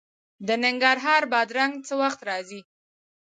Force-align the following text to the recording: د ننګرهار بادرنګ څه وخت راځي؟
د 0.47 0.49
ننګرهار 0.63 1.23
بادرنګ 1.31 1.73
څه 1.87 1.93
وخت 2.01 2.19
راځي؟ 2.29 2.61